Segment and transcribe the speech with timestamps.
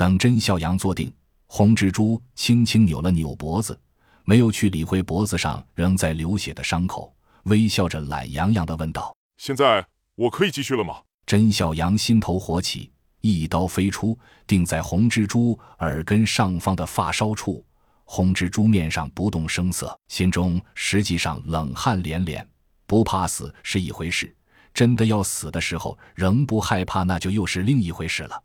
[0.00, 1.12] 等甄孝阳坐定，
[1.46, 3.78] 红蜘蛛轻轻扭了扭脖子，
[4.24, 12.90] 没有去理会脖子上仍在流血的伤口，微笑着懒洋洋地问道：“现在我可以继续了吗？”甄孝阳心头火起，
[13.20, 17.62] 一刀飞出，定在红蜘蛛耳根上方的发梢处。
[18.06, 22.48] 红蜘蛛面上不动声色，心中实际上冷汗连连。
[22.86, 24.34] 不怕死是一回事，
[24.72, 28.42] 真的要死的时候仍不害怕，那就又是另一回事了。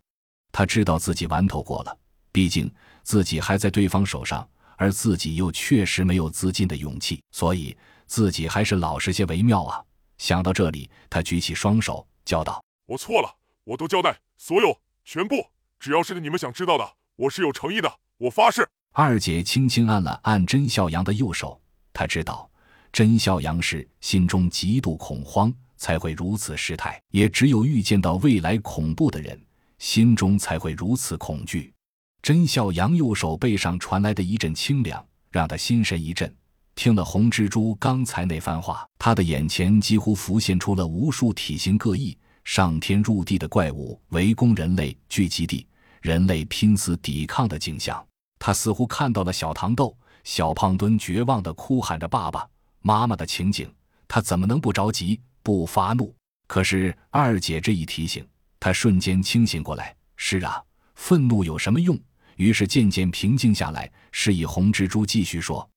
[0.58, 1.98] 他知道自己玩头过了，
[2.32, 7.76] 毕竟自己还在对方手上，而自己又确实没有自尽的勇气，所以
[8.06, 9.84] 自己还是老实些为妙啊。
[10.18, 15.46] 想到这里，他举起双手，叫道：“我错了，我都交代，所有全部，
[15.78, 18.66] 只要是你们想知道的，我是有诚意的，我发誓。”
[18.96, 22.50] 二姐轻轻按了按甄孝阳的右手，她知道
[22.94, 26.98] 甄孝阳是心中极度恐慌，才会如此失态。
[27.10, 29.38] 也只有预见到未来恐怖的人，
[29.78, 31.74] 心中才会如此恐惧。
[32.22, 36.34] 甄孝阳右手背上传来的一阵清凉，让他心神一震。
[36.74, 45.66] 听了红蜘蛛刚才那番话，他的眼前几乎浮现出了无数体型各异、上天入地的怪物围攻人类聚集地，
[46.02, 48.06] 人类拼死抵抗的景象。
[48.40, 52.46] 他似乎看到了小糖豆、小胖墩绝望地哭喊着“爸爸
[52.82, 53.72] 妈妈”的情景，
[54.08, 56.14] 他怎么能不着急、不发怒？
[56.48, 58.28] 可是二姐这一提醒，
[58.66, 59.96] 他瞬间清醒过来。
[60.16, 60.60] 是啊，
[60.96, 61.96] 愤怒有什么用？
[62.38, 65.70] 于是渐渐平静下来，示意红蜘蛛继续说。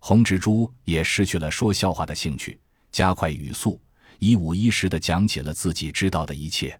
[0.00, 2.58] 红蜘蛛也失去了说笑话的兴趣，
[2.90, 3.80] 加快语速，
[4.18, 6.76] 一五一十地讲起了自己知道的一切。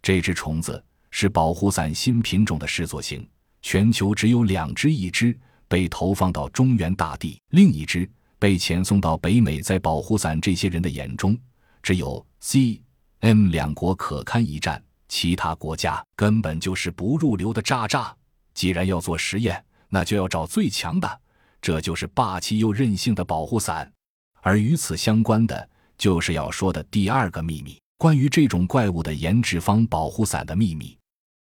[0.00, 3.28] 这只虫子是保护伞新品种的始作型。
[3.60, 9.60] 全球只有两只，一只被投放到中原大地，另一只被遣送到北美。
[9.60, 11.38] 在保护伞这些人的眼中，
[11.82, 12.80] 只有 C、
[13.20, 18.14] M 两国可堪一战，其他国家根本就是不入流的渣渣。
[18.54, 21.20] 既然要做实验，那就要找最强的，
[21.60, 23.92] 这就是霸气又任性的保护伞。
[24.40, 25.68] 而与此相关的，
[25.98, 30.98] 就是要说的第二个秘密：关于这种怪物的研制方保护伞的秘密。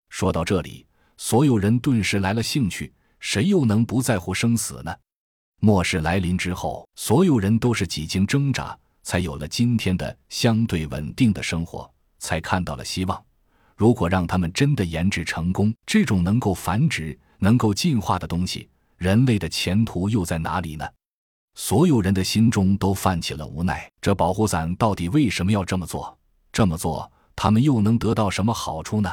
[0.09, 0.85] 说到这里。
[1.21, 4.95] 所有人顿时来了兴趣，谁又能不在乎生死呢？
[5.59, 8.73] 末世来临之后，所有人都是几经挣扎，
[9.03, 13.21] 才有了今天的相对稳定的生活，才看到了希望。
[13.79, 18.67] 如果让他们真的研制成功，这种能够繁殖、能够进化的东西，
[18.97, 20.85] 人类的前途又在哪里呢？
[21.55, 23.89] 所有人的心中都泛起了无奈。
[24.01, 26.19] 这保护伞到底为什么要这么做？
[26.51, 29.09] 这么做，他们又能得到什么好处呢？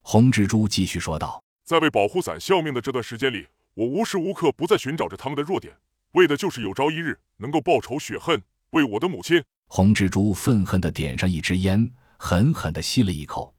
[0.00, 5.74] 红蜘蛛继续说道：“在为保护伞效命的这段时间里，我无时无刻不在寻找着他们的弱点，
[6.12, 13.50] 为的就是有朝一日能够报仇雪恨，为我的母亲。”红蜘蛛愤恨地点上一支烟，狠狠地吸了一口，